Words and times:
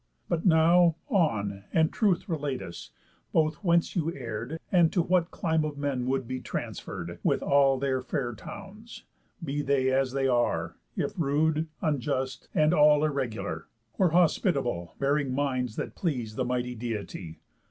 But 0.27 0.47
now, 0.47 0.95
on, 1.09 1.65
And 1.71 1.93
truth 1.93 2.27
relate 2.27 2.59
us, 2.63 2.89
both 3.31 3.63
whence 3.63 3.95
you 3.95 4.11
err'd, 4.11 4.59
And 4.71 4.91
to 4.93 5.01
what 5.03 5.29
clime 5.29 5.63
of 5.63 5.77
men 5.77 6.07
would 6.07 6.27
be 6.27 6.41
transferr'd, 6.41 7.19
With 7.21 7.43
all 7.43 7.77
their 7.77 8.01
fair 8.01 8.33
towns, 8.33 9.03
be 9.43 9.61
they 9.61 9.91
as 9.91 10.13
they 10.13 10.27
are, 10.27 10.75
If 10.97 11.13
rude, 11.19 11.67
unjust, 11.81 12.49
and 12.55 12.73
all 12.73 13.05
irregular, 13.05 13.67
Or 13.99 14.09
hospitable, 14.09 14.95
bearing 14.97 15.35
minds 15.35 15.75
that 15.75 15.93
please 15.93 16.33
The 16.33 16.45
mighty 16.45 16.73
Deity. 16.73 17.39